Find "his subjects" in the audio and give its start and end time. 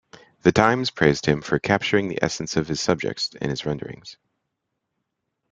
2.67-3.29